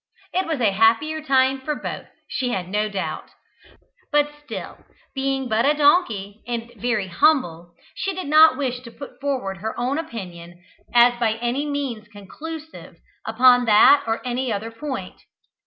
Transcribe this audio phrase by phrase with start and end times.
[0.33, 3.29] It was a happier time for both, she had no doubt;
[4.11, 4.79] but still,
[5.13, 9.75] being but a donkey, and very humble, she did not wish to put forward her
[9.79, 15.21] opinion as by any means conclusive upon that or any other point.